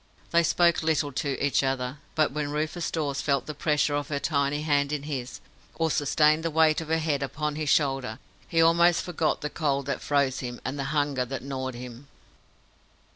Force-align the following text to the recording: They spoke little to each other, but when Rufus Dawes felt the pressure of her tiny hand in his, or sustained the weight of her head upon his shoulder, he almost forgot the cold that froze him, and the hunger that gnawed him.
They 0.31 0.41
spoke 0.41 0.81
little 0.81 1.11
to 1.11 1.45
each 1.45 1.61
other, 1.61 1.99
but 2.15 2.31
when 2.31 2.49
Rufus 2.49 2.89
Dawes 2.89 3.21
felt 3.21 3.45
the 3.45 3.53
pressure 3.53 3.93
of 3.93 4.07
her 4.07 4.17
tiny 4.17 4.63
hand 4.63 4.91
in 4.91 5.03
his, 5.03 5.41
or 5.75 5.91
sustained 5.91 6.41
the 6.41 6.49
weight 6.49 6.81
of 6.81 6.87
her 6.87 6.97
head 6.97 7.21
upon 7.21 7.55
his 7.55 7.69
shoulder, 7.69 8.17
he 8.47 8.63
almost 8.63 9.03
forgot 9.03 9.41
the 9.41 9.49
cold 9.51 9.85
that 9.85 10.01
froze 10.01 10.39
him, 10.39 10.59
and 10.65 10.79
the 10.79 10.85
hunger 10.85 11.23
that 11.25 11.43
gnawed 11.43 11.75
him. 11.75 12.07